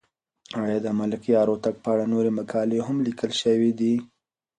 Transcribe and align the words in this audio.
آیا 0.63 0.77
د 0.85 0.87
ملکیار 0.99 1.45
هوتک 1.51 1.75
په 1.83 1.89
اړه 1.93 2.05
نورې 2.13 2.31
مقالې 2.39 2.79
هم 2.87 2.97
لیکل 3.07 3.31
شوې 3.41 3.71
دي؟ 3.79 3.95